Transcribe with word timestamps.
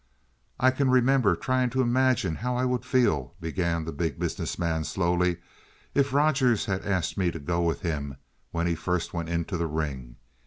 "I 0.59 0.71
can 0.71 0.89
remember 0.89 1.35
trying 1.35 1.69
to 1.69 1.81
imagine 1.81 2.37
how 2.37 2.55
I 2.57 2.65
would 2.65 2.83
feel," 2.83 3.35
began 3.39 3.85
the 3.85 3.91
Big 3.91 4.17
Business 4.17 4.57
Man 4.57 4.83
slowly, 4.83 5.37
"if 5.93 6.11
Rogers 6.11 6.65
had 6.65 6.83
asked 6.83 7.19
me 7.19 7.29
to 7.29 7.37
go 7.39 7.61
with 7.61 7.81
him 7.81 8.17
when 8.49 8.65
he 8.65 8.73
first 8.73 9.13
went 9.13 9.29
into 9.29 9.57
the 9.57 9.67
ring. 9.67 10.15